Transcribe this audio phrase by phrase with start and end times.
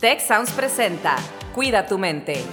[0.00, 1.16] Tech Sounds presenta
[1.56, 2.44] Cuida tu mente.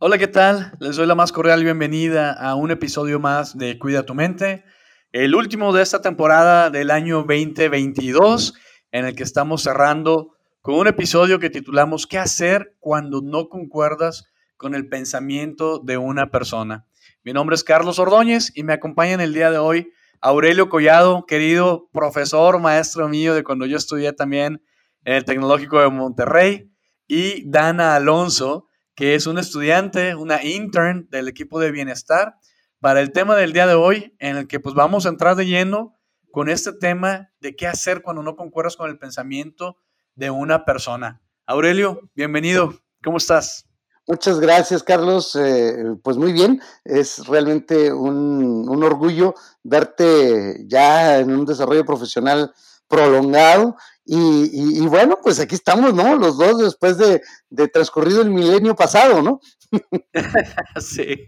[0.00, 0.72] Hola, ¿qué tal?
[0.80, 4.64] Les doy la más cordial bienvenida a un episodio más de Cuida tu mente,
[5.12, 8.54] el último de esta temporada del año 2022,
[8.90, 14.28] en el que estamos cerrando con un episodio que titulamos ¿Qué hacer cuando no concuerdas
[14.56, 16.84] con el pensamiento de una persona?
[17.22, 19.92] Mi nombre es Carlos Ordóñez y me acompaña en el día de hoy
[20.22, 24.62] Aurelio Collado, querido profesor, maestro mío de cuando yo estudié también
[25.04, 26.70] en el Tecnológico de Monterrey,
[27.06, 32.34] y Dana Alonso, que es una estudiante, una intern del equipo de bienestar,
[32.80, 35.46] para el tema del día de hoy, en el que pues vamos a entrar de
[35.46, 35.96] lleno
[36.30, 39.78] con este tema de qué hacer cuando no concuerdas con el pensamiento
[40.14, 41.22] de una persona.
[41.46, 43.69] Aurelio, bienvenido, ¿cómo estás?
[44.10, 45.36] Muchas gracias, Carlos.
[45.36, 52.52] Eh, pues muy bien, es realmente un, orgullo verte ya en un desarrollo profesional
[52.88, 53.76] prolongado.
[54.04, 56.16] Y, y, bueno, pues aquí estamos, ¿no?
[56.16, 59.38] Los dos después de, de transcurrido el milenio pasado, ¿no?
[60.80, 61.24] sí,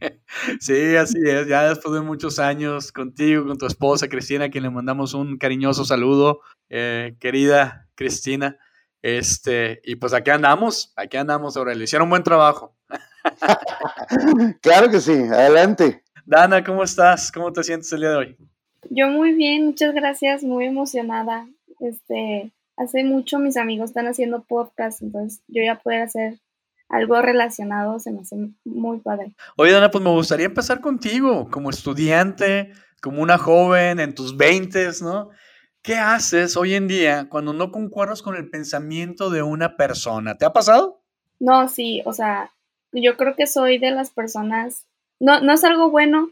[0.58, 1.46] sí, así es.
[1.46, 5.38] Ya después de muchos años contigo, con tu esposa Cristina, a quien le mandamos un
[5.38, 8.58] cariñoso saludo, eh, querida Cristina.
[9.02, 11.84] Este, y pues aquí andamos, aquí andamos, Aurelio.
[11.84, 12.76] Hicieron un buen trabajo.
[14.62, 16.02] claro que sí, adelante.
[16.24, 17.32] Dana, ¿cómo estás?
[17.32, 18.36] ¿Cómo te sientes el día de hoy?
[18.90, 21.48] Yo muy bien, muchas gracias, muy emocionada.
[21.80, 26.38] Este, hace mucho mis amigos están haciendo podcast, entonces yo ya poder hacer
[26.88, 29.32] algo relacionado se me hace muy padre.
[29.56, 35.00] Oye, Dana, pues me gustaría empezar contigo, como estudiante, como una joven en tus veintes,
[35.02, 35.30] ¿no?
[35.82, 40.38] ¿Qué haces hoy en día cuando no concuerdas con el pensamiento de una persona?
[40.38, 41.02] ¿Te ha pasado?
[41.40, 42.52] No, sí, o sea,
[42.92, 44.86] yo creo que soy de las personas,
[45.18, 46.30] no, no es algo bueno,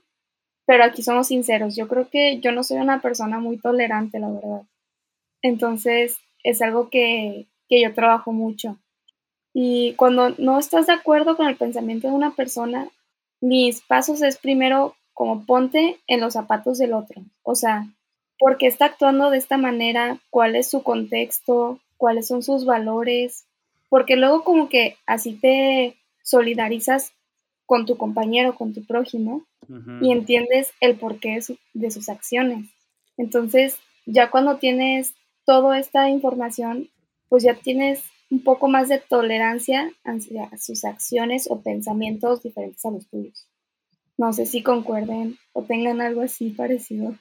[0.66, 1.74] pero aquí somos sinceros.
[1.74, 4.62] Yo creo que yo no soy una persona muy tolerante, la verdad.
[5.42, 8.78] Entonces, es algo que, que yo trabajo mucho.
[9.52, 12.88] Y cuando no estás de acuerdo con el pensamiento de una persona,
[13.40, 17.22] mis pasos es primero como ponte en los zapatos del otro.
[17.42, 17.88] O sea,
[18.40, 23.44] por qué está actuando de esta manera, cuál es su contexto, cuáles son sus valores,
[23.90, 27.12] porque luego como que así te solidarizas
[27.66, 29.44] con tu compañero, con tu prójimo
[30.00, 31.38] y entiendes el porqué
[31.74, 32.66] de, sus acciones.
[33.18, 35.14] Entonces, ya cuando tienes
[35.44, 36.88] toda esta información,
[37.28, 42.90] pues ya tienes un poco más de tolerancia hacia sus acciones o pensamientos diferentes a
[42.90, 43.46] los tuyos.
[44.16, 47.14] No sé si concuerden o tengan algo así parecido.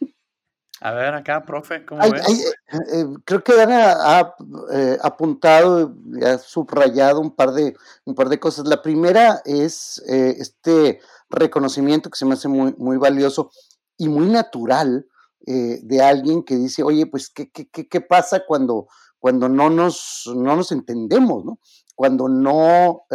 [0.81, 2.28] A ver, acá, profe, ¿cómo ves?
[2.29, 4.35] Eh, eh, creo que Dana ha
[4.72, 7.75] eh, apuntado y ha subrayado un par de,
[8.06, 8.66] un par de cosas.
[8.66, 13.51] La primera es este reconocimiento que se me hace muy, muy valioso
[13.97, 15.06] y muy natural
[15.41, 18.88] de alguien que dice, oye, pues, ¿qué, qué, qué pasa cuando,
[19.18, 21.59] cuando no, nos, no nos entendemos, ¿no?
[21.95, 23.06] Cuando no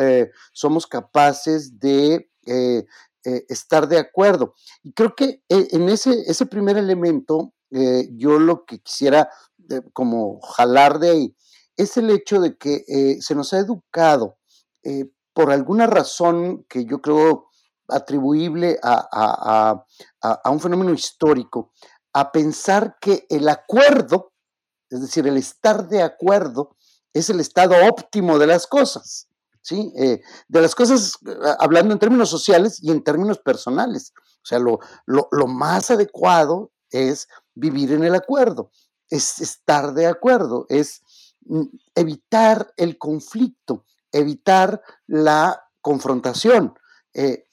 [0.53, 2.29] somos capaces de
[3.25, 4.55] estar de acuerdo.
[4.83, 9.29] Y creo que en ese, ese primer elemento eh, yo lo que quisiera
[9.69, 11.37] eh, como jalar de ahí
[11.77, 14.39] es el hecho de que eh, se nos ha educado
[15.33, 17.49] por alguna razón que yo creo
[17.89, 19.83] atribuible a,
[20.45, 21.73] un fenómeno histórico,
[22.12, 24.35] a pensar que el acuerdo,
[24.91, 26.77] es decir, el estar de acuerdo,
[27.15, 29.27] es el estado óptimo de las cosas.
[29.67, 29.91] ¿Sí?
[29.97, 31.15] de las cosas,
[31.59, 34.13] hablando en términos sociales y en términos personales.
[34.43, 38.71] O sea, lo, lo más adecuado es vivir en el acuerdo,
[39.09, 41.03] es estar de acuerdo, es
[41.47, 41.65] mm,
[41.95, 46.75] evitar el conflicto, evitar la confrontación.
[47.13, 47.45] Eh,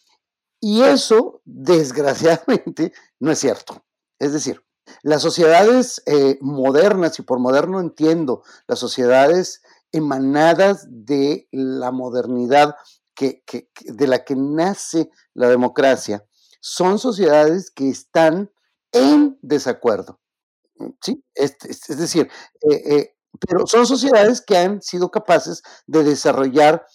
[0.60, 3.84] y eso, desgraciadamente, no es cierto.
[4.20, 4.64] Es decir,
[5.04, 12.76] las sociedades eh, modernas, y por moderno entiendo, las sociedades emanadas de la modernidad
[13.16, 13.44] que,
[13.86, 16.26] de la que nace la democracia,
[16.60, 18.52] son sociedades que están
[18.92, 20.20] en desacuerdo.
[21.02, 21.24] ¿sí?
[21.36, 21.58] Es,
[21.88, 22.30] decir,
[22.70, 23.16] eh, eh,
[23.48, 26.86] pero son sociedades que han sido capaces de desarrollar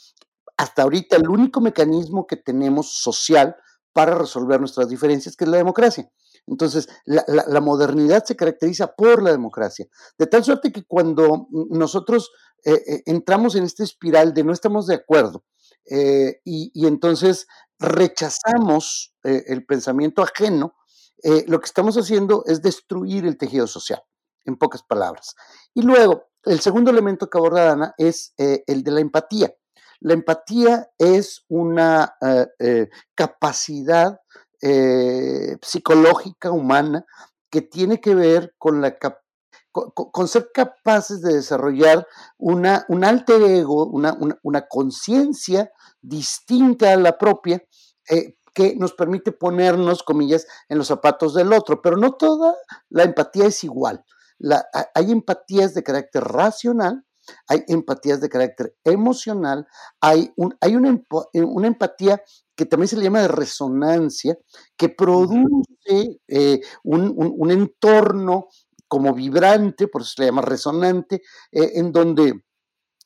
[0.57, 3.57] hasta ahorita el único mecanismo que tenemos social
[3.93, 6.11] para resolver nuestras diferencias, que es la democracia.
[6.47, 12.31] Entonces, la, modernidad se caracteriza por la democracia, de tal suerte que cuando nosotros
[12.65, 15.45] eh, entramos en esta espiral de no estamos de acuerdo
[15.89, 17.47] y, y, entonces
[17.79, 20.75] rechazamos el pensamiento ajeno,
[21.23, 24.03] eh, lo que estamos haciendo es destruir el tejido social,
[24.45, 25.35] en pocas palabras.
[25.75, 29.55] Y luego, el segundo elemento que aborda Ana es eh, el de la empatía.
[30.01, 32.15] La empatía es una
[34.63, 37.05] eh, psicológica humana
[37.51, 38.97] que tiene que ver con la
[39.73, 42.07] con, ser capaces de desarrollar
[42.39, 45.71] una, un alter ego, una, una, conciencia
[46.01, 47.63] distinta a la propia,
[48.09, 51.83] eh, que nos permite ponernos, comillas, en los zapatos del otro.
[51.83, 52.55] Pero no toda
[52.89, 54.03] la empatía es igual.
[54.95, 57.05] hay empatías de carácter racional,
[57.49, 59.67] hay empatías de carácter emocional,
[60.01, 60.99] hay, un, hay una,
[61.35, 62.23] una, empatía
[62.57, 64.37] que también se le llama de resonancia,
[64.77, 68.49] que produce eh, un, entorno
[68.89, 71.17] como vibrante, por eso se le llama resonante,
[71.53, 72.43] eh, en donde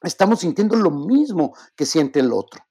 [0.03, 2.63] estamos sintiendo lo mismo que siente el otro.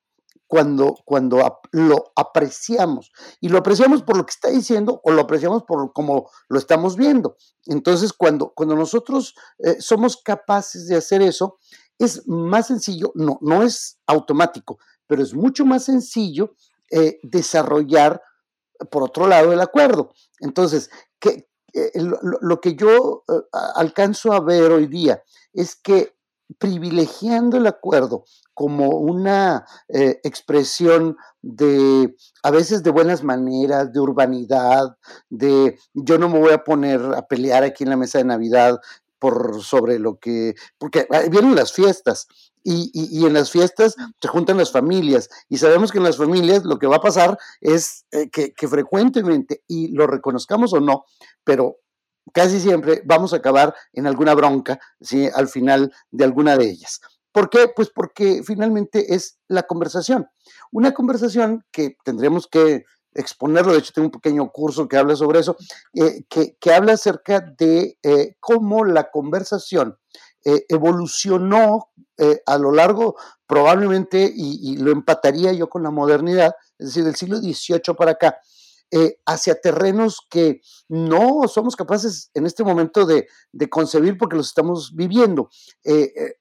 [0.48, 3.12] Cuando, cuando lo apreciamos.
[3.40, 6.96] Y lo apreciamos por lo que está diciendo o lo apreciamos por cómo lo estamos
[6.96, 7.38] viendo.
[7.68, 11.60] Entonces, cuando, cuando nosotros eh, somos capaces de hacer eso,
[12.00, 14.80] es más sencillo, no, no es automático,
[15.10, 16.54] pero es mucho más sencillo
[16.92, 18.22] eh, desarrollar,
[18.92, 20.14] por otro lado, el acuerdo.
[20.40, 21.92] Entonces, que, eh,
[22.42, 23.42] lo, que yo eh,
[23.74, 26.16] alcanzo a ver hoy día es que
[26.60, 28.24] privilegiando el acuerdo
[28.56, 34.98] como una expresión de, a veces de buenas maneras, de urbanidad,
[35.30, 38.80] de yo no me voy a poner a pelear aquí en la mesa de Navidad
[39.20, 42.28] por sobre lo que, porque vienen las fiestas
[42.64, 46.64] y, y, en las fiestas se juntan las familias y sabemos que en las familias
[46.66, 51.06] lo que va a pasar es eh, que, que, frecuentemente, y lo reconozcamos o no,
[51.44, 51.78] pero
[52.34, 55.30] casi siempre vamos a acabar en alguna bronca ¿sí?
[55.34, 57.00] al final de alguna de ellas.
[57.32, 57.72] ¿Por qué?
[57.76, 60.28] Pues porque finalmente es la conversación.
[60.72, 65.40] Una conversación que tendremos que exponerlo, de hecho tengo un pequeño curso que habla sobre
[65.40, 65.56] eso,
[65.94, 69.98] eh, que, que, habla acerca de eh, cómo la conversación
[70.46, 71.90] eh, evolucionó
[72.46, 73.16] a lo largo,
[73.48, 78.38] probablemente, y, lo empataría yo con la modernidad, es decir, del siglo XVIII para acá,
[79.26, 80.60] hacia terrenos que
[80.90, 85.50] no somos capaces en este momento de, de concebir porque los estamos viviendo.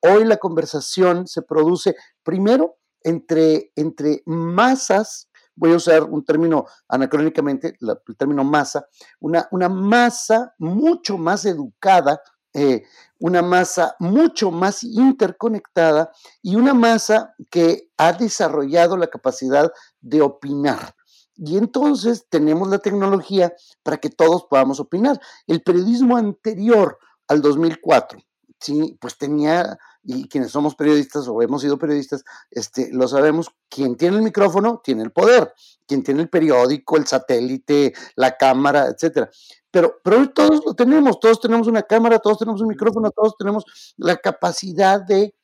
[0.02, 5.28] hoy la conversación se produce primero entre, entre masas
[5.58, 8.86] voy a usar un término anacrónicamente, el término masa,
[9.18, 12.20] una, una masa mucho más educada,
[12.54, 12.84] eh,
[13.18, 16.10] una masa mucho más interconectada
[16.42, 20.94] y una masa que ha desarrollado la capacidad de opinar.
[21.36, 23.52] Y entonces tenemos la tecnología
[23.82, 25.20] para que todos podamos opinar.
[25.46, 26.98] El periodismo anterior
[27.28, 28.18] al 2004,
[28.60, 33.96] sí, pues tenía y quienes somos periodistas o hemos sido periodistas, este, lo sabemos, quien
[33.96, 35.52] tiene el micrófono tiene el poder,
[35.86, 39.30] quien tiene el periódico, el satélite, la cámara, etcétera.
[39.70, 43.36] Pero, pero hoy todos lo tenemos, todos tenemos una cámara, todos tenemos un micrófono, todos
[43.36, 43.64] tenemos
[43.98, 45.34] la capacidad de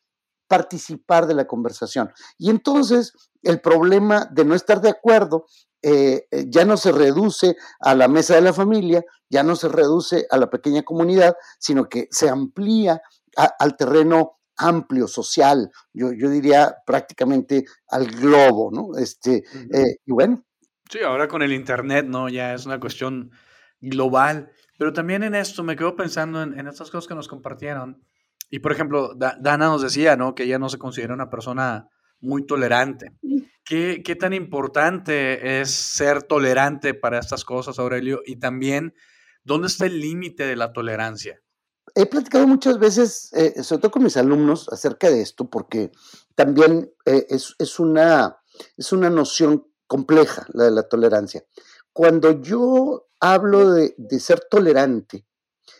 [0.49, 2.11] participar de la conversación.
[2.38, 3.12] Y entonces
[3.44, 5.46] el problema de no estar de acuerdo
[5.87, 9.69] eh, eh, ya no se reduce a la mesa de la familia, ya no se
[9.69, 13.02] reduce a la pequeña comunidad, sino que se amplía
[13.37, 18.96] al terreno amplio, social, yo, yo diría prácticamente al globo, ¿no?
[18.96, 19.43] Este,
[19.73, 20.43] eh, y bueno.
[20.88, 22.31] Sí, ahora con el Internet, ¿no?
[22.31, 23.31] Ya es una cuestión
[23.81, 28.02] global, pero también en esto me quedo pensando en, en estas cosas que nos compartieron.
[28.49, 30.35] Y por ejemplo, Dana nos decía, ¿no?
[30.35, 31.88] Que ella no se considera una persona
[32.25, 33.12] muy tolerante.
[33.65, 38.21] ¿Qué, ¿Qué, tan importante es ser tolerante para estas cosas, Aurelio?
[38.26, 38.94] Y también,
[39.43, 41.40] ¿dónde está el límite de la tolerancia?
[41.95, 45.93] he platicado muchas veces, eh, sobre todo con mis alumnos, acerca de esto, porque
[46.35, 48.38] también eh, es, una,
[48.76, 51.45] es una noción compleja la de la tolerancia.
[51.93, 55.26] Cuando yo hablo de, ser tolerante,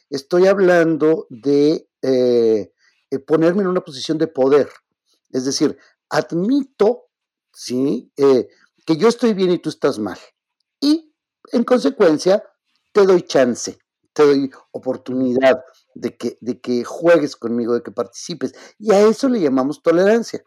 [0.09, 2.71] estoy hablando de eh,
[3.27, 4.69] ponerme en una posición de poder.
[5.31, 5.77] Es decir,
[6.11, 7.05] admito
[7.53, 8.13] ¿sí?
[8.17, 10.19] que yo estoy bien y tú estás mal.
[10.81, 11.15] Y
[11.53, 12.43] en consecuencia,
[12.93, 13.79] te doy chance,
[14.13, 15.63] te doy oportunidad,
[15.95, 18.53] de que, de que juegues conmigo, de que participes.
[18.79, 20.43] Y a eso le llamamos tolerancia.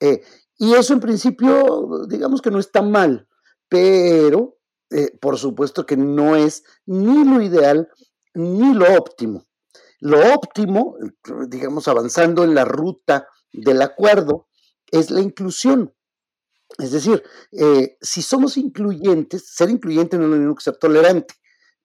[0.00, 0.22] Eh,
[0.58, 3.28] y eso en principio, digamos que no está mal,
[3.68, 4.56] pero
[4.90, 7.88] eh, por supuesto que no es ni lo ideal
[8.34, 9.44] ni lo óptimo.
[10.00, 10.96] Lo óptimo,
[11.48, 14.48] digamos, avanzando en la ruta del acuerdo,
[14.90, 15.94] es la inclusión.
[16.78, 17.22] Es decir,
[17.52, 21.34] eh, si somos incluyentes, ser incluyente no es lo mismo que ser tolerante.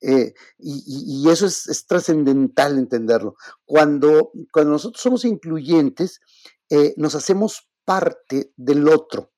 [0.01, 3.36] Eh, y, eso es, trascendental entenderlo.
[3.65, 6.22] Cuando, cuando nosotros somos incluyentes,
[6.70, 9.32] eh, nos hacemos parte del otro.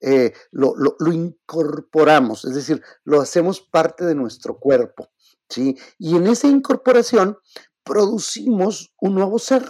[0.00, 0.74] Eh, lo,
[1.12, 5.10] incorporamos, es decir, lo hacemos parte de nuestro cuerpo,
[5.48, 5.78] ¿sí?
[5.98, 7.38] Y en esa incorporación
[7.84, 9.64] producimos un nuevo ser.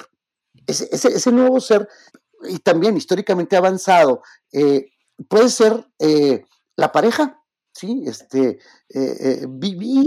[0.66, 1.88] Ese, ese, nuevo ser,
[2.48, 4.22] y también históricamente avanzado,
[5.28, 5.86] puede ser
[6.76, 8.02] la pareja, ¿sí?
[8.06, 8.58] Este, eh,
[8.88, 10.06] eh, vivir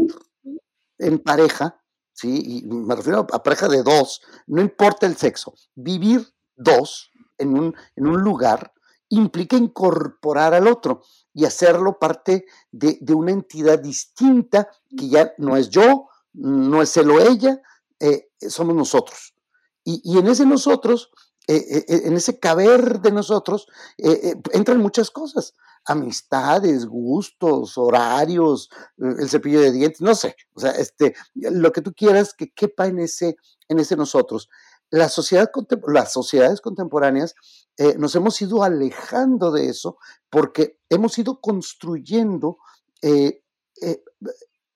[0.97, 1.81] en pareja,
[2.13, 2.63] ¿sí?
[2.63, 7.75] Y me refiero a pareja de dos, no importa el sexo, vivir dos en un,
[7.95, 8.71] en un lugar
[9.09, 15.69] implica incorporar al otro y hacerlo parte de, una entidad distinta que ya no es
[15.69, 17.61] yo, no es él o ella,
[17.99, 19.33] eh, somos nosotros.
[19.87, 21.11] Y, en ese nosotros,
[21.47, 23.67] eh, eh, en ese caber de nosotros,
[24.53, 25.53] entran muchas cosas
[25.85, 31.93] amistades, gustos, horarios, el cepillo de dientes, no sé, o sea, este, lo que tú
[31.93, 33.37] quieras que quepa en ese,
[33.67, 34.49] en ese nosotros.
[34.89, 35.49] Las sociedades
[36.61, 37.35] contemporáneas
[37.77, 39.97] eh, nos hemos ido alejando de eso
[40.29, 42.57] porque hemos ido construyendo,
[43.01, 43.41] eh,
[43.81, 44.03] eh,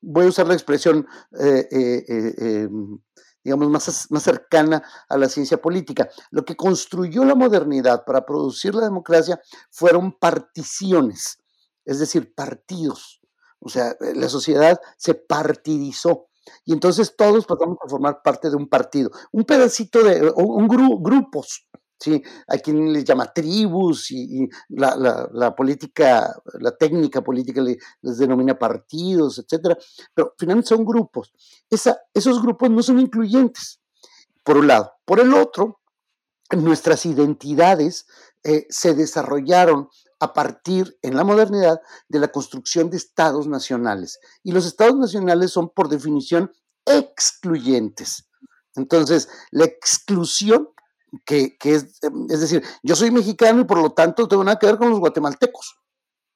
[0.01, 1.07] voy a usar la expresión,
[1.39, 2.99] em,
[3.43, 6.09] digamos, más, más cercana a la ciencia política.
[6.31, 9.41] Lo que construyó la modernidad para producir la democracia
[9.71, 11.39] fueron particiones,
[11.85, 13.21] es decir, partidos.
[13.59, 16.27] O sea, la sociedad se partidizó.
[16.65, 21.67] Y entonces todos pasamos a formar parte de un partido, un pedacito de, un grupos,
[21.99, 22.23] ¿sí?
[22.47, 29.77] Hay quien les llama tribus y, la, política, la técnica política les, denomina partidos, etcétera,
[30.13, 31.31] pero finalmente son grupos.
[31.69, 33.81] esos grupos no son incluyentes,
[34.43, 34.91] por un lado.
[35.05, 35.81] Por el otro,
[36.51, 38.07] nuestras identidades
[38.43, 39.89] eh, se desarrollaron
[40.19, 44.19] a partir en la modernidad de la construcción de estados nacionales.
[44.43, 46.51] Y los estados nacionales son por definición
[46.85, 48.29] excluyentes.
[48.75, 50.69] Entonces, la exclusión
[51.25, 51.99] que, es,
[52.29, 54.99] es decir, yo soy mexicano y por lo tanto tengo nada que ver con los
[54.99, 55.79] guatemaltecos.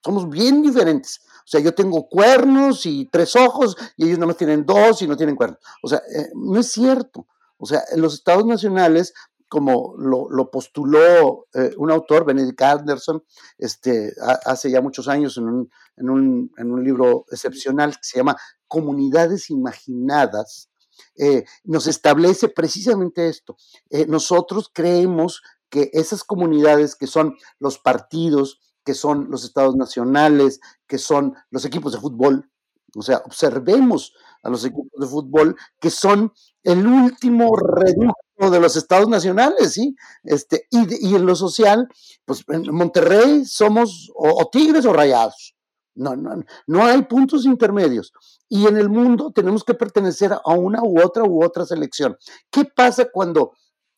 [0.04, 1.20] Somos bien diferentes.
[1.24, 5.16] O sea, yo tengo cuernos y tres ojos y ellos nomás tienen dos y no
[5.16, 5.58] tienen cuernos.
[5.82, 7.26] O sea, eh, no es cierto.
[7.56, 9.14] O sea, en los estados nacionales
[9.54, 13.22] como lo, postuló eh, un autor, Benedict Anderson,
[13.56, 14.12] este,
[14.44, 18.36] hace ya muchos años en un, en, un, en un, libro excepcional que se llama
[18.66, 20.70] Comunidades Imaginadas,
[21.16, 23.56] eh, nos establece precisamente esto.
[23.90, 30.60] Eh, nosotros creemos que esas comunidades que son los partidos, que son los estados nacionales,
[30.86, 32.50] que son los equipos de fútbol,
[32.96, 36.32] o sea, observemos a los equipos de fútbol que son
[36.62, 39.96] el último reducto de los estados nacionales, ¿sí?
[40.22, 41.88] Este, y, en lo social,
[42.24, 45.53] pues en Monterrey somos o, tigres o rayados.
[45.94, 48.12] No, no, no hay puntos intermedios.
[48.48, 52.16] Y en el mundo tenemos que pertenecer a una u otra u otra selección.
[52.50, 53.52] ¿Qué pasa cuando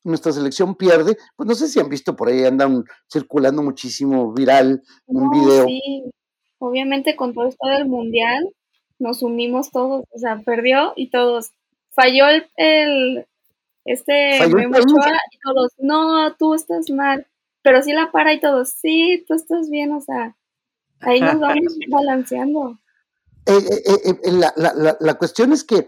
[0.05, 1.17] nuestra selección pierde?
[1.37, 5.67] Pues no sé si han visto por ahí, andan circulando muchísimo viral un video.
[5.67, 6.05] Sí,
[6.59, 8.45] obviamente con todo esto del mundial
[8.99, 11.51] nos unimos todos, o sea, perdió y todos.
[11.91, 12.27] Falló
[12.57, 13.27] el,
[13.85, 17.27] este y todos, no, tú estás mal,
[17.63, 20.37] pero sí la para y todos, sí, tú estás bien, o sea,
[21.07, 22.79] ahí nos vamos balanceando.
[23.47, 25.87] Eh, eh, eh, la, la, la, cuestión es que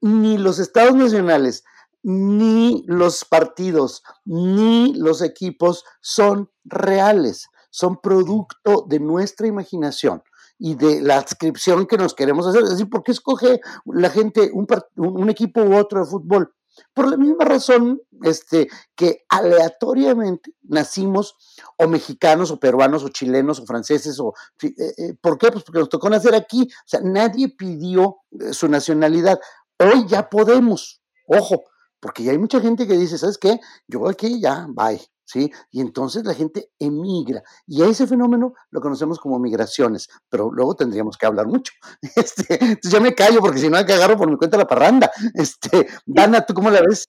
[0.00, 1.64] ni los estados nacionales,
[2.02, 10.22] ni los partidos, ni los equipos son reales, son producto de nuestra imaginación
[10.58, 12.64] y de la adscripción que nos queremos hacer.
[12.64, 14.66] Es decir, ¿por qué escoge la gente un,
[14.96, 16.52] un equipo u otro de fútbol?
[16.94, 21.36] Por la misma razón este, que aleatoriamente nacimos
[21.76, 25.50] o mexicanos o peruanos o chilenos o franceses o eh, eh, ¿por qué?
[25.50, 29.40] Pues porque nos tocó nacer aquí, o sea, nadie pidió eh, su nacionalidad.
[29.78, 31.64] Hoy ya podemos, ojo,
[32.00, 33.60] porque ya hay mucha gente que dice, ¿sabes qué?
[33.88, 35.09] Yo aquí ya, bye.
[35.30, 35.50] ¿Sí?
[35.70, 37.42] Y entonces la gente emigra.
[37.66, 41.72] Y a ese fenómeno lo conocemos como migraciones, pero luego tendríamos que hablar mucho.
[42.16, 45.10] Este, entonces ya me callo porque si no, que agarro por mi cuenta la parranda.
[45.34, 47.06] Este, Dana, ¿tú cómo la ves?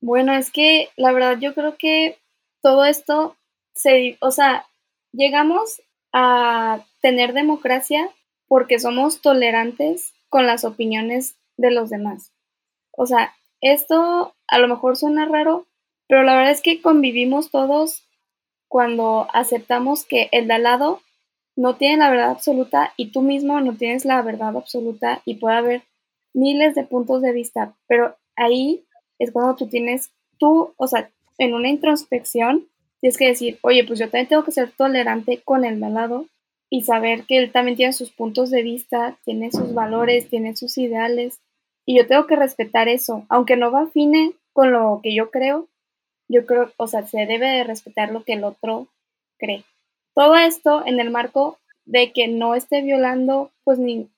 [0.00, 2.18] Bueno, es que la verdad yo creo que
[2.62, 3.36] todo esto
[3.74, 4.66] se, o sea,
[5.12, 5.82] llegamos
[6.12, 8.10] a tener democracia
[8.48, 12.32] porque somos tolerantes con las opiniones de los demás.
[12.92, 15.66] O sea, esto a lo mejor suena raro,
[16.08, 18.08] pero la verdad es que convivimos todos
[18.68, 21.00] cuando aceptamos que el de al lado
[21.56, 25.56] no tiene la verdad absoluta y tú mismo no tienes la verdad absoluta y puede
[25.56, 25.82] haber
[26.34, 28.84] miles de puntos de vista, pero ahí
[29.18, 32.66] es cuando tú tienes, tú, o sea, en una introspección,
[33.00, 35.94] tienes que decir, oye, pues yo también tengo que ser tolerante con el de al
[35.94, 36.26] lado
[36.70, 40.76] y saber que él también tiene sus puntos de vista, tiene sus valores, tiene sus
[40.78, 41.40] ideales
[41.86, 45.68] y yo tengo que respetar eso, aunque no va afine con lo que yo creo,
[46.28, 48.88] yo creo, o sea, se debe de respetar lo que el otro
[49.38, 49.64] cree.
[50.14, 54.08] Todo esto en el marco de que no esté violando pues ni,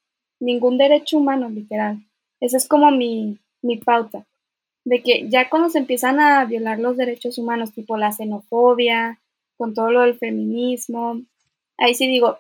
[0.41, 1.99] ningún derecho humano, literal.
[2.41, 4.27] Esa es como mi, mi pauta.
[4.85, 9.19] De que ya cuando se empiezan a violar los derechos humanos, tipo la xenofobia,
[9.57, 11.23] con todo lo del feminismo,
[11.79, 12.39] ahí sí digo,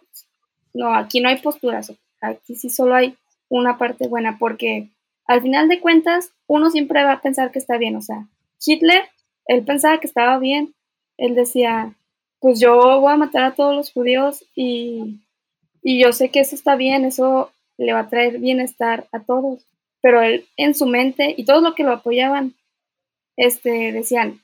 [0.74, 3.16] no, aquí no hay posturas, aquí sí solo hay
[3.48, 4.90] una parte buena, porque
[5.26, 7.96] al final de cuentas, uno siempre va a pensar que está bien.
[7.96, 8.26] O sea,
[8.64, 9.02] Hitler,
[9.46, 10.74] él pensaba que estaba bien.
[11.16, 11.94] Él decía,
[12.40, 15.20] pues yo voy a matar a todos los judíos y,
[15.82, 19.66] y yo sé que eso está bien, eso le va a traer bienestar a todos.
[20.02, 22.54] Pero él en su mente y todos los que lo apoyaban,
[23.36, 24.40] este, decían,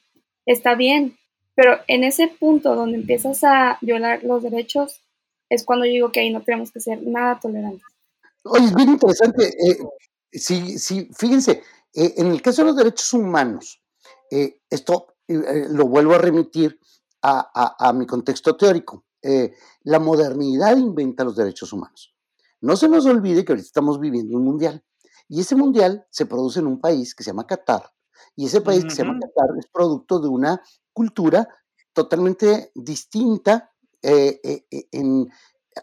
[0.46, 1.16] está bien.
[1.54, 5.00] Pero en ese punto donde empiezas a violar los derechos,
[5.50, 7.82] es cuando yo digo que ahí no tenemos que ser nada tolerantes.
[8.44, 9.48] Oye, es bien interesante.
[9.48, 9.76] Eh,
[10.32, 11.62] sí, sí, fíjense,
[11.94, 13.81] eh, en el caso de los derechos humanos,
[14.32, 16.78] eh, esto lo vuelvo a remitir
[17.22, 19.04] a, mi contexto teórico.
[19.84, 22.14] la modernidad inventa los derechos humanos.
[22.60, 24.84] No se nos olvide que ahorita estamos viviendo un mundial.
[25.28, 27.92] Y ese mundial se produce en un país que se llama Qatar.
[28.36, 30.60] Y ese país que se llama Qatar es producto de una
[30.92, 31.48] cultura
[31.92, 33.72] totalmente distinta,
[34.02, 35.28] en,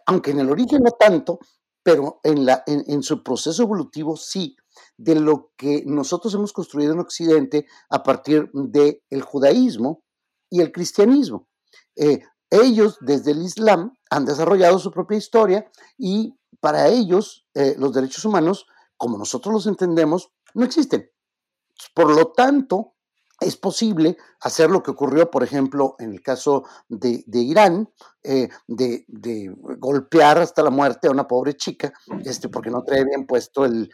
[0.06, 1.40] aunque en el origen no tanto,
[1.84, 4.56] pero en, la, en, su proceso evolutivo sí,
[4.98, 10.04] de lo que nosotros hemos construido en Occidente a partir del judaísmo
[10.50, 11.48] y el cristianismo.
[11.96, 17.94] Eh, ellos, desde el Islam, han desarrollado su propia historia y para ellos eh, los
[17.94, 18.66] derechos humanos,
[18.98, 21.10] como nosotros los entendemos, no existen.
[21.94, 22.96] Por lo tanto,
[23.40, 27.90] es posible hacer lo que ocurrió, por ejemplo, en el caso de, Irán,
[28.24, 29.06] eh, de,
[29.78, 31.94] golpear hasta la muerte a una pobre chica,
[32.26, 33.90] este, porque no trae bien puesto el,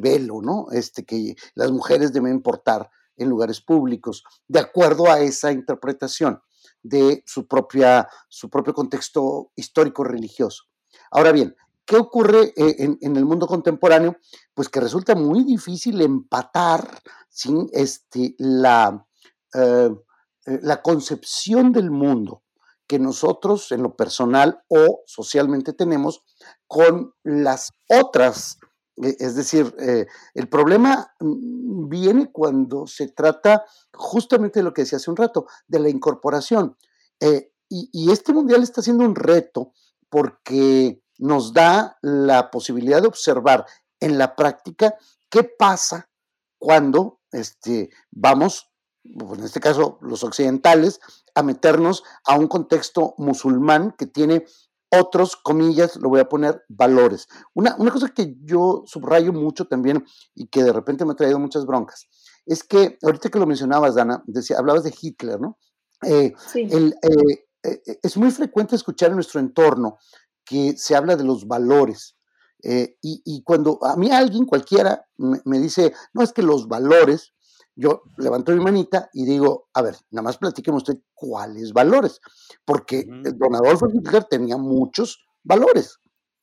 [0.00, 0.66] velo, ¿no?
[0.72, 6.40] Este, que las mujeres deben portar en lugares públicos, de acuerdo a esa interpretación
[6.82, 10.64] de su, propia, su propio contexto histórico-religioso.
[11.10, 11.54] Ahora bien,
[11.88, 14.18] ¿Qué ocurre eh, en, el mundo contemporáneo?
[14.52, 16.86] Pues que resulta muy difícil empatar
[17.30, 19.06] sin este, la,
[19.54, 19.90] eh,
[20.44, 22.42] eh, la concepción del mundo
[22.86, 26.22] que nosotros en lo personal o socialmente tenemos
[26.66, 28.58] con las otras.
[28.96, 29.74] Es decir,
[30.34, 35.46] el problema mm, viene cuando se trata justamente de lo que decía hace un rato,
[35.66, 36.76] de la incorporación.
[37.70, 39.72] y, este mundial está siendo un reto
[40.10, 43.66] porque nos da la posibilidad de observar
[44.00, 44.94] en la práctica
[45.28, 46.08] qué pasa
[46.58, 48.70] cuando este, vamos,
[49.04, 51.00] en este caso los occidentales,
[51.34, 54.44] a meternos a un contexto musulmán que tiene
[54.90, 57.28] otros, comillas, lo voy a poner, valores.
[57.54, 60.04] Una, una, cosa que yo subrayo mucho también
[60.34, 62.08] y que de repente me ha traído muchas broncas,
[62.46, 65.58] es que ahorita que lo mencionabas, Dana, decía, hablabas de Hitler, ¿no?
[66.02, 66.66] Eh, sí.
[66.70, 69.98] el, eh, eh, es muy frecuente escuchar en nuestro entorno
[70.48, 72.16] que se habla de los valores.
[72.62, 77.32] Eh, y, cuando a mí alguien, cualquiera, me, dice, no es que los valores,
[77.76, 82.20] yo levanto mi manita y digo, a ver, nada más platíqueme usted cuáles valores,
[82.64, 83.04] porque
[83.36, 86.00] don Adolfo Hitler tenía muchos valores.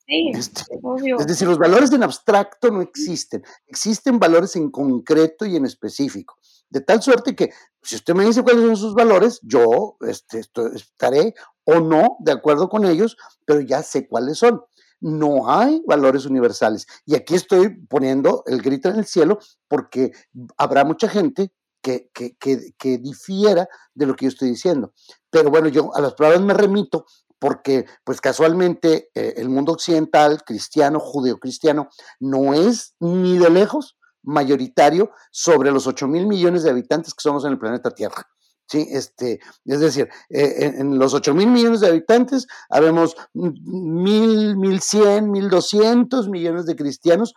[0.08, 1.20] Sí, este, obvio.
[1.20, 6.38] Es decir, los valores en abstracto no existen, existen valores en concreto y en específico.
[6.70, 7.52] De tal suerte que
[7.82, 10.42] si usted me dice cuáles son sus valores, yo este,
[10.74, 14.62] estaré o no de acuerdo con ellos, pero ya sé cuáles son.
[15.00, 16.88] No hay valores universales.
[17.06, 20.12] Y aquí estoy poniendo el grito en el cielo porque
[20.58, 21.52] habrá mucha gente
[21.82, 24.94] que, que, difiera de lo que yo estoy diciendo.
[25.30, 27.06] Pero bueno, yo a las palabras me remito
[27.38, 35.12] porque pues casualmente eh, el mundo occidental, cristiano, judeo-cristiano, no es ni de lejos mayoritario
[35.32, 38.28] sobre los 8 mil millones de habitantes que somos en el planeta Tierra.
[38.68, 38.88] ¿sí?
[38.92, 45.32] Este, es decir, eh, en, los 8 mil millones de habitantes habemos mil, mil cien,
[45.32, 47.34] mil doscientos millones de cristianos,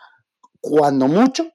[0.61, 1.47] cuando mucho,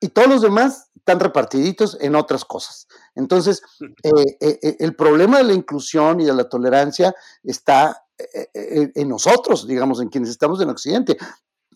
[0.00, 2.86] y todos los demás están repartiditos en otras cosas.
[3.14, 3.62] Entonces,
[4.02, 8.04] eh, eh, el problema de la inclusión y de la tolerancia está
[8.52, 11.16] en nosotros, digamos, en quienes estamos en Occidente.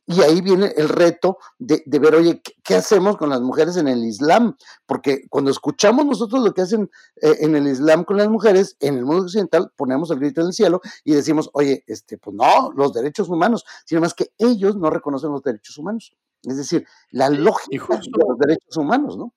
[0.07, 4.05] Y ahí viene el reto de, ver, oye, ¿qué, hacemos con las mujeres en el
[4.05, 4.55] Islam?
[4.85, 6.91] Porque cuando escuchamos nosotros lo que hacen
[7.23, 10.49] eh, en el Islam con las mujeres, en el mundo occidental ponemos el grito en
[10.49, 14.77] el cielo y decimos, oye, este, pues no, los derechos humanos, sino más que ellos
[14.77, 16.15] no reconocen los derechos humanos.
[16.43, 19.33] Es decir, la lógica de los derechos humanos, ¿no?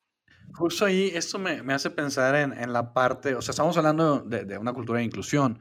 [0.53, 4.57] Justo ahí, esto me, hace pensar en, la parte, o sea, estamos hablando de, de,
[4.57, 5.59] una cultura de inclusión,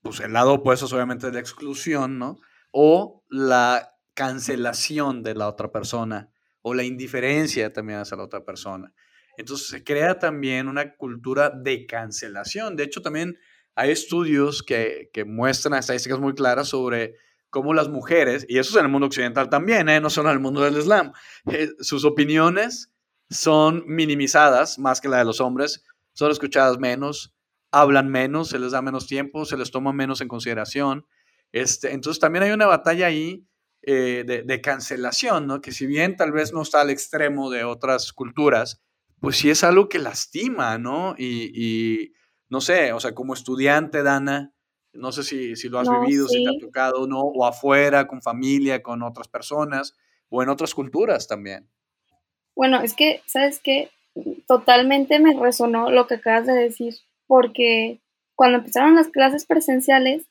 [0.00, 2.38] pues el lado opuesto es obviamente de exclusión, ¿no?
[2.72, 6.30] O la cancelación de la otra persona
[6.62, 8.92] o la indiferencia también hacia la otra persona.
[9.36, 12.76] Entonces se crea también una cultura de cancelación.
[12.76, 13.38] De hecho, también
[13.74, 17.16] hay estudios que, muestran estadísticas muy claras sobre
[17.50, 20.00] cómo las mujeres, y eso es en el mundo occidental también, ¿eh?
[20.00, 21.12] no solo en el mundo del Islam,
[21.50, 22.92] eh, sus opiniones
[23.28, 27.34] son minimizadas más que la de los hombres, son escuchadas menos,
[27.70, 31.06] hablan menos, se les da menos tiempo, se les toma menos en consideración.
[31.52, 33.46] Este, entonces también hay una batalla ahí
[33.84, 35.60] eh, de, cancelación, ¿no?
[35.60, 38.80] Que si bien tal vez no está al extremo de otras culturas,
[39.18, 41.14] pues sí es algo que lastima, ¿no?
[41.18, 42.12] Y,
[42.48, 44.52] no sé, o sea, como estudiante, Dana,
[44.92, 47.22] no sé si, si lo has vivido, si te ha tocado, ¿no?
[47.22, 49.96] O afuera, con familia, con otras personas,
[50.28, 51.68] o en otras culturas también.
[52.54, 53.90] Bueno, es que, ¿sabes qué?
[54.46, 56.94] Totalmente me resonó lo que acabas de decir,
[57.26, 58.00] porque
[58.34, 60.26] cuando empezaron las clases presenciales,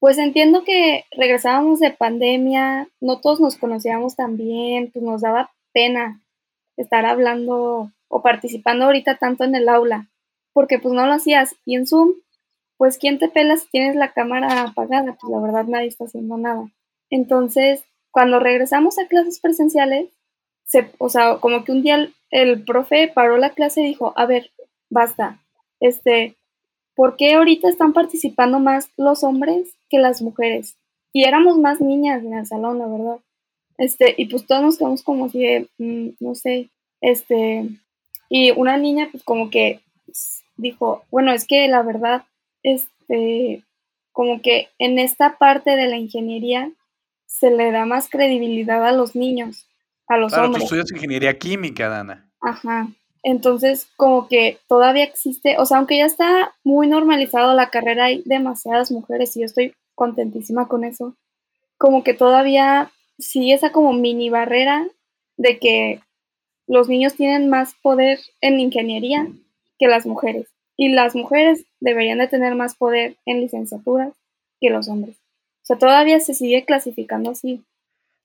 [0.00, 5.50] pues entiendo que regresábamos de pandemia, no todos nos conocíamos tan bien, pues nos daba
[5.72, 6.22] pena
[6.76, 10.08] estar hablando o participando ahorita tanto en el aula,
[10.52, 11.56] porque pues no lo hacías.
[11.64, 12.14] Y en Zoom,
[12.76, 15.16] pues ¿quién te pela si tienes la cámara apagada?
[15.20, 16.70] Pues la verdad nadie está haciendo nada.
[17.10, 17.82] Entonces,
[18.12, 20.10] cuando regresamos a clases presenciales,
[20.64, 24.12] se, o sea, como que un día el, el profe paró la clase y dijo,
[24.16, 24.52] a ver,
[24.90, 25.42] basta,
[25.80, 26.36] este,
[26.94, 30.76] ¿por qué ahorita están participando más los hombres que las mujeres?
[31.12, 33.18] Y éramos más niñas en el salón, la verdad.
[33.78, 36.68] Este, y pues todos nos quedamos como así mm, no sé,
[37.00, 37.68] este,
[38.28, 39.80] y una niña pues como que
[40.56, 42.24] dijo, bueno, es que la verdad,
[42.62, 43.62] este,
[44.12, 46.72] como que en esta parte de la ingeniería
[47.26, 49.68] se le da más credibilidad a los niños,
[50.08, 50.62] a los claro, hombres.
[50.62, 52.28] Tú estudias ingeniería química, Dana.
[52.40, 52.88] Ajá.
[53.22, 58.22] Entonces, como que todavía existe, o sea, aunque ya está muy normalizado la carrera, hay
[58.24, 61.16] demasiadas mujeres y yo estoy contentísima con eso.
[61.76, 64.86] Como que todavía sigue esa como mini barrera
[65.36, 66.00] de que
[66.66, 69.26] los niños tienen más poder en ingeniería
[69.78, 70.48] que las mujeres.
[70.76, 74.12] Y las mujeres deberían de tener más poder en licenciaturas
[74.60, 75.16] que los hombres.
[75.16, 77.64] O sea, todavía se sigue clasificando así.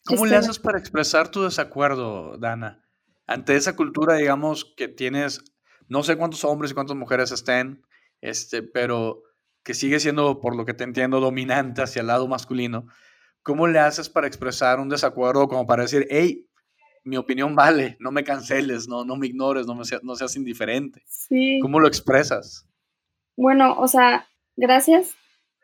[0.06, 2.84] ¿Cómo le haces para expresar tu desacuerdo, Dana?
[3.28, 5.44] Ante esa cultura, digamos, que tienes,
[5.88, 7.82] no sé cuántos hombres y cuántas mujeres estén,
[8.22, 9.24] este, pero
[9.64, 12.88] que sigue siendo, por lo que te entiendo, dominante hacia el lado masculino,
[13.42, 16.48] ¿cómo le haces para expresar un desacuerdo como para decir, hey,
[17.06, 21.04] mi opinión vale, no me canceles, no, no me ignores, no, me no seas indiferente?
[21.06, 21.60] Sí.
[21.62, 22.68] ¿Cómo lo expresas?
[23.36, 25.16] Bueno, o sea, gracias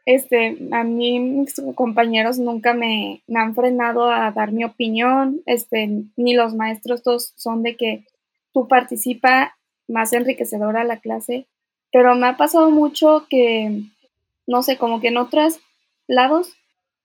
[0.10, 6.34] este, a mí mis compañeros nunca me, han frenado a dar mi opinión, este, ni
[6.34, 8.06] los maestros todos son de que
[8.52, 9.56] tú participa
[9.88, 11.46] más enriquecedora la clase,
[11.92, 13.84] pero me ha pasado mucho que,
[14.48, 15.60] no sé, como que en otros
[16.08, 16.54] lados,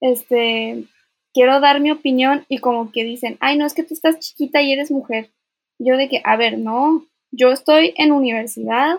[0.01, 0.85] este,
[1.31, 4.63] quiero dar mi opinión y como que dicen, ay, no, es que tú estás chiquita
[4.63, 5.29] y eres mujer.
[5.77, 8.97] Yo de que, a ver, no, yo estoy en universidad,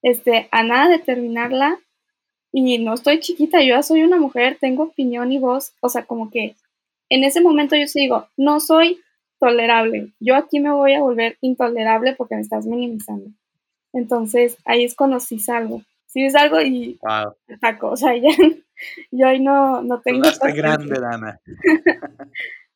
[0.00, 1.78] este, a nada de terminarla,
[2.52, 6.04] y no estoy chiquita, yo ya soy una mujer, tengo opinión y voz, o sea,
[6.04, 6.56] como que
[7.10, 9.00] en ese momento yo sí digo, no soy
[9.38, 13.30] tolerable, yo aquí me voy a volver intolerable porque me estás minimizando.
[13.92, 17.34] Entonces ahí es cuando sí salgo, sí es algo y wow.
[17.54, 18.30] ataco, o sea, ya,
[19.10, 20.28] yo ahí no, no tengo...
[20.54, 21.40] grande, Dana.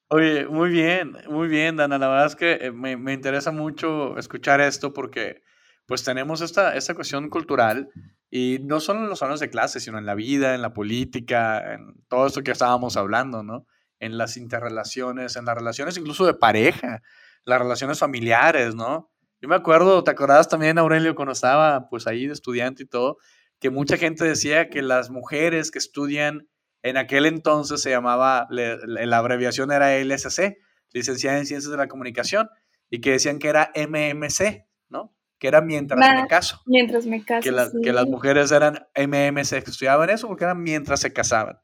[0.09, 1.99] Oye, muy bien, muy bien, Dana.
[1.99, 5.41] La verdad es que eh, me, me interesa mucho escuchar esto porque
[5.87, 7.89] pues tenemos esta, esta cuestión cultural
[8.35, 11.75] y no solo en los salones de clase, sino en la vida, en la política,
[11.75, 13.67] en todo esto que estábamos hablando, ¿no?
[14.01, 17.03] En las interrelaciones, en las relaciones incluso de pareja,
[17.45, 19.13] las relaciones familiares, ¿no?
[19.43, 23.19] Yo me acuerdo, ¿te acordabas también, Aurelio, cuando estaba pues ahí de estudiante y todo,
[23.61, 26.49] que mucha gente decía que las mujeres que estudian
[26.83, 30.57] en aquel entonces se llamaba, la abreviación era LSC,
[30.95, 32.49] licenciada en Ciencias de la Comunicación,
[32.89, 34.65] y que decían que era MMC.
[35.43, 36.63] Que era mientras me caso.
[36.67, 37.43] Mientras me caso.
[37.43, 41.59] Que, que las mujeres eran MMC, que estudiaban eso porque eran mientras se casaban.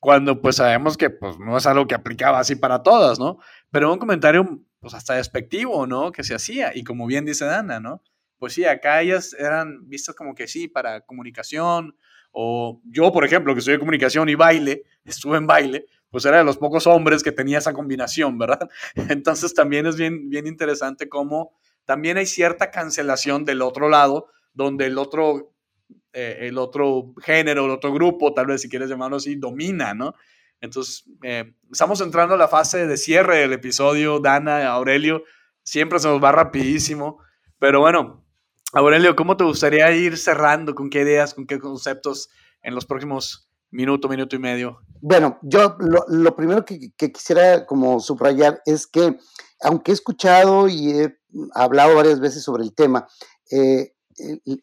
[0.00, 3.36] Cuando pues sabemos que pues no es algo que aplicaba así para todas, ¿no?
[3.70, 6.12] Pero un comentario pues hasta despectivo, ¿no?
[6.12, 6.74] Que se hacía.
[6.74, 8.02] Y como bien dice Dana, ¿no?
[8.38, 11.94] Pues sí, acá ellas eran vistas como que sí, para comunicación.
[12.32, 16.44] O yo, por ejemplo, que estudié comunicación y baile, estuve en baile, pues era de
[16.44, 18.66] los pocos hombres que tenía esa combinación, ¿verdad?
[19.10, 21.52] Entonces también es bien, bien interesante cómo
[21.84, 25.52] también hay cierta cancelación del otro lado, donde el otro,
[26.12, 30.14] eh, el otro género, el otro grupo, tal vez si quieres llamarlo así, domina, ¿no?
[30.60, 35.24] Entonces, eh, estamos entrando a la fase de cierre del episodio, Dana, Aurelio,
[35.62, 37.22] siempre se nos va rapidísimo,
[37.58, 38.24] pero bueno,
[38.72, 40.74] Aurelio, ¿cómo te gustaría ir cerrando?
[40.74, 42.30] ¿Con qué ideas, con qué conceptos
[42.62, 44.80] en los próximos minuto, minuto y medio?
[45.00, 49.18] Bueno, yo lo, primero que, que, quisiera como subrayar es que,
[49.62, 51.18] aunque he escuchado y he
[51.54, 53.06] hablado varias veces sobre el tema.
[53.50, 53.94] Eh,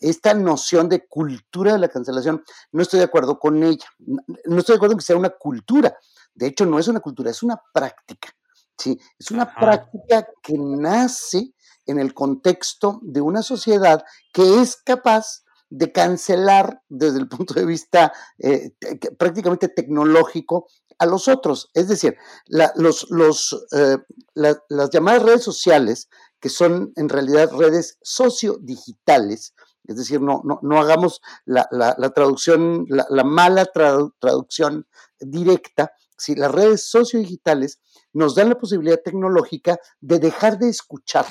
[0.01, 3.85] esta noción de cultura de la cancelación, no estoy de acuerdo con ella.
[3.97, 5.97] No estoy de acuerdo en que sea una cultura.
[6.33, 8.29] De hecho, no es una cultura, es una práctica.
[8.77, 8.99] ¿sí?
[9.17, 11.53] Es una práctica que nace
[11.85, 17.65] en el contexto de una sociedad que es capaz de cancelar desde el punto de
[17.65, 18.71] vista eh,
[19.17, 20.67] prácticamente tecnológico
[20.99, 21.69] a los otros.
[21.73, 22.15] Es decir,
[22.49, 23.97] eh,
[24.29, 29.53] las llamadas redes sociales, que son en realidad redes sociodigitales,
[29.85, 31.65] es decir, no, no, no hagamos la,
[32.13, 34.85] traducción, la, mala traducción
[35.19, 37.79] directa, si las redes sociodigitales
[38.11, 41.25] nos dan la posibilidad tecnológica de dejar de escuchar,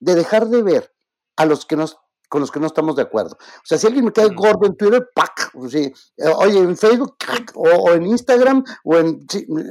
[0.00, 0.92] de dejar de ver
[1.36, 1.96] a los que nos
[2.34, 3.36] con los que no estamos de acuerdo.
[3.38, 5.52] O sea, si alguien me cae gordo en Twitter, ¡pac!
[5.72, 5.92] Eh,
[6.36, 7.16] oye, en Facebook,
[7.54, 9.24] o, en Instagram, o en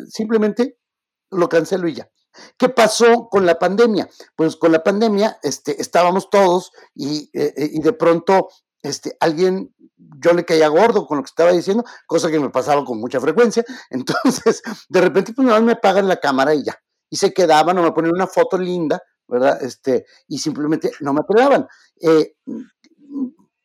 [0.07, 0.77] simplemente
[1.29, 2.09] lo cancelo y ya.
[2.57, 4.09] ¿Qué pasó con la pandemia?
[4.37, 8.47] Pues con la pandemia este, estábamos todos y, eh, eh, y de pronto
[8.81, 12.85] este, alguien, yo le caía gordo con lo que estaba diciendo, cosa que me pasaba
[12.85, 13.65] con mucha frecuencia.
[13.89, 16.79] Entonces, de repente, pues nada más me apagan la cámara y ya.
[17.09, 19.61] Y se quedaban o me ponían una foto linda ¿verdad?
[19.63, 21.67] Este, y simplemente no me apelaban.
[21.99, 22.35] Eh,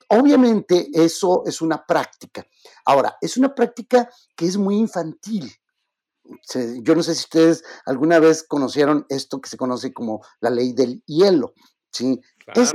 [0.09, 2.47] obviamente eso es una práctica.
[2.87, 5.53] Ahora, es una práctica que es muy infantil.
[6.83, 10.73] Yo no sé si ustedes alguna vez conocieron esto que se conoce como la ley
[10.73, 11.55] del hielo.
[11.91, 12.21] Sí,
[12.55, 12.73] es,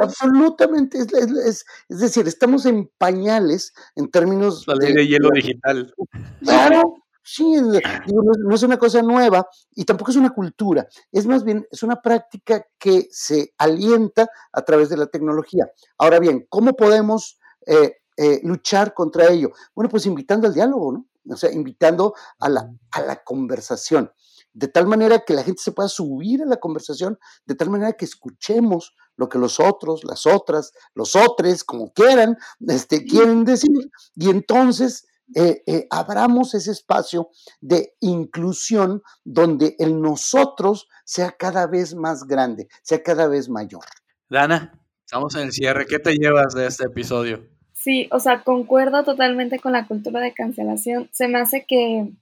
[0.00, 4.64] absolutamente, es, decir, estamos en pañales en términos...
[4.66, 5.94] La ley de, hielo digital.
[6.40, 11.66] Claro, Sí, no, es una cosa nueva y tampoco es una cultura, es más bien,
[11.70, 15.66] es una práctica que se alienta a través de la tecnología.
[15.96, 19.52] Ahora bien, ¿cómo podemos eh, eh, luchar contra ello?
[19.74, 21.06] Bueno, pues invitando al diálogo, ¿no?
[21.32, 24.12] O sea, invitando a la, a la conversación,
[24.52, 27.94] de tal manera que la gente se pueda subir a la conversación, de tal manera
[27.94, 32.36] que escuchemos lo que los otros, las otras, los otros, como quieran,
[32.68, 40.88] este, quieren decir, y entonces eh, eh, abramos ese espacio de inclusión donde el nosotros
[41.04, 43.84] sea cada vez más grande, sea cada vez mayor.
[44.28, 45.86] Dana, estamos en el cierre.
[45.86, 47.48] ¿Qué te llevas de este episodio?
[47.72, 51.08] Sí, o sea, concuerdo totalmente con la cultura de cancelación.
[51.12, 52.12] Se me hace que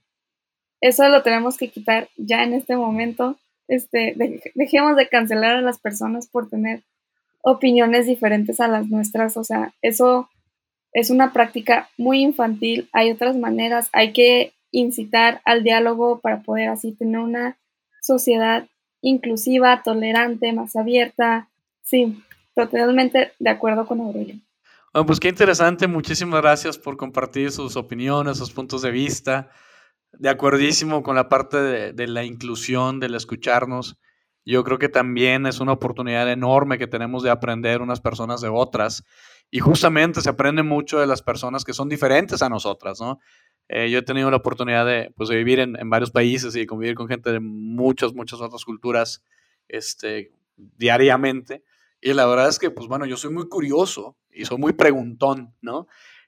[0.81, 3.37] eso lo tenemos que quitar ya en este momento.
[3.67, 4.15] Este,
[4.55, 6.83] dejemos de cancelar a las personas por tener
[7.41, 9.37] opiniones diferentes a las nuestras.
[9.37, 10.29] O sea, eso
[10.93, 16.69] es una práctica muy infantil, hay otras maneras, hay que incitar al diálogo para poder
[16.69, 17.57] así tener una
[18.01, 18.67] sociedad
[19.01, 21.49] inclusiva, tolerante, más abierta.
[21.81, 22.23] Sí,
[22.55, 24.35] totalmente de acuerdo con Aurelio.
[24.93, 29.49] Bueno, pues qué interesante, muchísimas gracias por compartir sus opiniones, sus puntos de vista.
[30.11, 33.97] De acuerdísimo con la parte de, de la inclusión, del escucharnos.
[34.45, 38.49] Yo creo que también es una oportunidad enorme que tenemos de aprender unas personas de
[38.49, 39.03] otras
[39.53, 43.19] y justamente se aprende mucho de las personas que son diferentes a nosotras, ¿no?
[43.69, 46.95] Eh, yo he tenido la oportunidad de, pues, de vivir en, varios países y convivir
[46.95, 49.23] con gente de muchas, muchas otras culturas
[49.67, 51.63] este, diariamente.
[52.01, 55.53] Y la verdad es que, pues bueno, yo soy muy curioso y soy muy preguntón,
[55.61, 55.85] ¿no?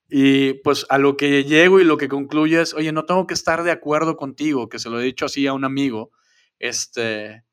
[0.08, 3.34] Y pues a lo que llego y lo que concluyo es, oye, no tengo que
[3.34, 6.12] estar de acuerdo contigo, que se lo he dicho así a un amigo,
[6.60, 7.44] este,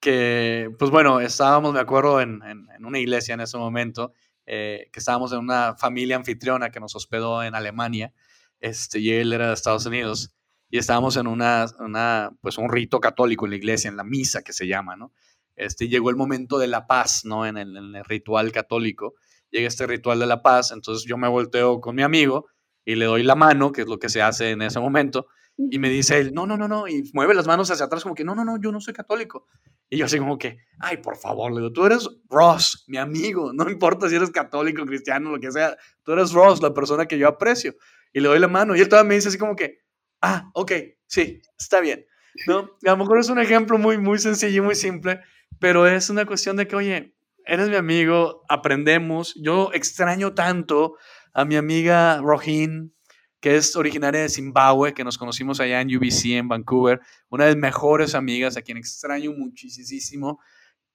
[0.00, 4.12] que, pues bueno, estábamos, de acuerdo, en, en una iglesia en ese momento
[4.46, 8.12] eh, que estábamos en una familia anfitriona que nos hospedó en Alemania,
[8.60, 10.34] este, y él era de Estados Unidos,
[10.70, 14.42] y estábamos en una, una, pues un rito católico en la iglesia, en la misa
[14.42, 15.12] que se llama, ¿no?
[15.56, 17.46] Este, llegó el momento de la paz, ¿no?
[17.46, 19.14] En el, en el ritual católico,
[19.50, 22.46] llega este ritual de la paz, entonces yo me volteo con mi amigo
[22.84, 25.26] y le doy la mano, que es lo que se hace en ese momento,
[25.58, 28.14] y me dice él, no, no, no, no, y mueve las manos hacia atrás como
[28.14, 29.46] que, no, no, no, yo no soy católico.
[29.88, 33.52] Y yo así como que, ay, por favor, le digo, tú eres Ross, mi amigo,
[33.52, 37.18] no importa si eres católico, cristiano, lo que sea, tú eres Ross, la persona que
[37.18, 37.74] yo aprecio.
[38.12, 39.78] Y le doy la mano y él todavía me dice así como que,
[40.22, 40.72] ah, ok,
[41.06, 42.06] sí, está bien.
[42.46, 42.76] ¿No?
[42.84, 45.20] a lo mejor es un ejemplo muy, muy sencillo y muy simple,
[45.58, 47.16] pero es una cuestión de que, oye,
[47.46, 49.34] eres mi amigo, aprendemos.
[49.42, 50.96] Yo extraño tanto
[51.32, 52.94] a mi amiga Rohin,
[53.40, 57.54] que es originaria de Zimbabue, que nos conocimos allá en UBC en Vancouver, una de
[57.54, 60.40] mis mejores amigas, a quien extraño muchísimo,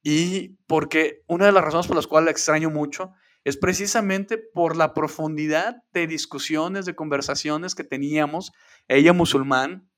[0.03, 3.11] y porque una de las razones por las cuales la extraño mucho
[3.43, 8.51] es precisamente por la profundidad de discusiones, de conversaciones que teníamos,
[8.87, 9.89] ella musulmán,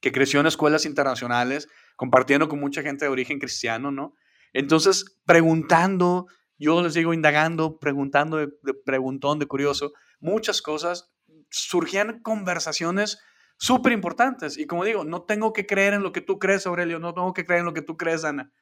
[0.00, 4.14] que creció en escuelas internacionales, compartiendo con mucha gente de origen cristiano, ¿no?
[4.52, 6.26] Entonces, preguntando,
[6.58, 11.13] yo les digo, indagando, preguntando, de, de preguntón, de curioso, muchas cosas,
[11.54, 13.18] surgían conversaciones
[13.56, 14.58] súper importantes.
[14.58, 17.32] Y como digo, no tengo que creer en lo que tú crees, Aurelio, no tengo
[17.32, 18.52] que creer en lo que tú crees, Ana.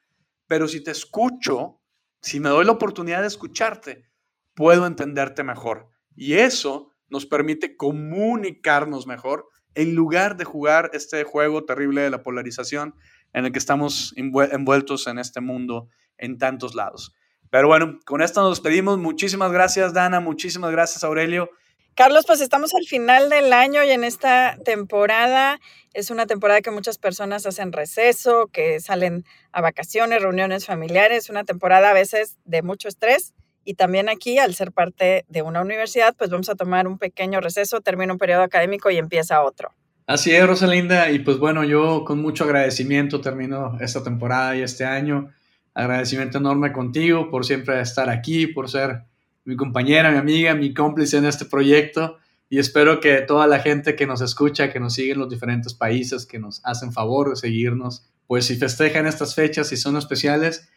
[0.47, 1.81] Pero si te escucho,
[2.21, 4.05] si me doy la oportunidad de escucharte,
[4.53, 5.89] puedo entenderte mejor.
[6.15, 12.21] Y eso nos permite comunicarnos mejor en lugar de jugar este juego terrible de la
[12.21, 12.95] polarización
[13.33, 17.15] en el que estamos envueltos en este mundo en tantos lados.
[17.49, 18.97] Pero bueno, con esto nos despedimos.
[18.97, 20.19] Muchísimas gracias, Dana.
[20.19, 21.49] Muchísimas gracias, Aurelio.
[21.95, 25.59] Carlos, pues estamos al final del año y en esta temporada
[25.93, 31.43] es una temporada que muchas personas hacen receso, que salen a vacaciones, reuniones familiares, una
[31.43, 36.15] temporada a veces de mucho estrés y también aquí, al ser parte de una universidad,
[36.17, 39.71] pues vamos a tomar un pequeño receso, termina un periodo académico y empieza otro.
[40.07, 44.83] Así es, Rosalinda, y pues bueno, yo con mucho agradecimiento termino esta temporada y este
[44.83, 45.31] año.
[45.75, 49.03] Agradecimiento enorme contigo por siempre estar aquí, por ser
[49.45, 52.17] mi compañera, mi amiga, mi cómplice en este proyecto.
[52.49, 55.73] Y espero que toda la gente que nos escucha, que nos sigue en los diferentes
[55.73, 60.69] países, que nos hacen favor de seguirnos, pues si festejan estas fechas y son especiales,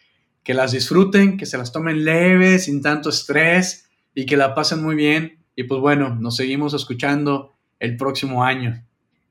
[0.43, 4.83] que las disfruten, que se las tomen leves, sin tanto estrés y que la pasen
[4.83, 5.45] muy bien.
[5.55, 8.83] Y pues bueno, nos seguimos escuchando el próximo año.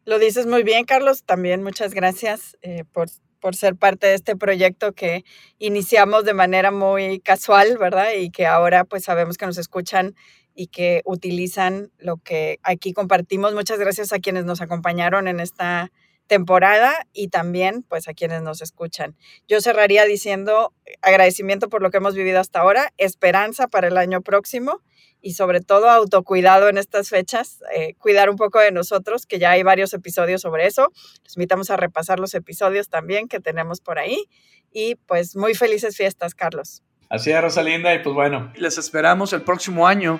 [0.06, 1.24] Lo dices muy bien, Carlos.
[1.24, 5.24] También muchas gracias eh, por, por ser parte de este proyecto que
[5.60, 8.13] iniciamos de manera muy casual, ¿verdad?
[8.17, 10.15] Y que ahora pues sabemos que nos escuchan
[10.56, 13.54] y que utilizan lo que aquí compartimos.
[13.54, 15.91] Muchas gracias a quienes nos acompañaron en esta
[16.27, 19.15] temporada y también pues a quienes nos escuchan.
[19.47, 24.21] Yo cerraría diciendo agradecimiento por lo que hemos vivido hasta ahora, esperanza para el año
[24.21, 24.81] próximo
[25.21, 29.51] y sobre todo autocuidado en estas fechas, eh, cuidar un poco de nosotros, que ya
[29.51, 30.91] hay varios episodios sobre eso.
[31.23, 34.25] Les invitamos a repasar los episodios también que tenemos por ahí
[34.71, 36.83] y pues muy felices fiestas, Carlos.
[37.09, 40.19] Así es, Rosalinda, y pues bueno, les esperamos el próximo año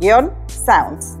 [0.00, 1.18] tech-sounds.